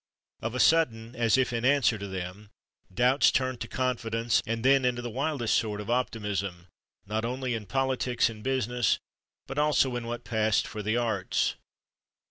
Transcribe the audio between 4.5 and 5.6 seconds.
then into the wildest